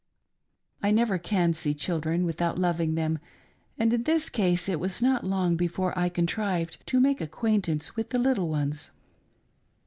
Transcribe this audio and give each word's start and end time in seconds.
I 0.81 0.89
never 0.89 1.19
can 1.19 1.53
see 1.53 1.75
children 1.75 2.25
without 2.25 2.57
loving 2.57 2.95
them, 2.95 3.19
and 3.77 3.93
in 3.93 4.01
this 4.01 4.29
case 4.29 4.67
it 4.67 4.79
was 4.79 4.99
not 4.99 5.23
long 5.23 5.55
before 5.55 5.95
I 5.95 6.09
contrived 6.09 6.77
to 6.87 6.99
make 6.99 7.21
acquaintance 7.21 7.95
with 7.95 8.09
the 8.09 8.17
little 8.17 8.49
ones. 8.49 8.89